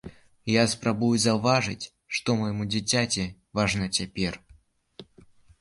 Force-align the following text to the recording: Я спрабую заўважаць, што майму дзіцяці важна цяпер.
Я 0.51 0.61
спрабую 0.71 1.09
заўважаць, 1.25 1.89
што 2.19 2.37
майму 2.39 2.63
дзіцяці 2.73 3.29
важна 3.61 3.93
цяпер. 3.99 4.43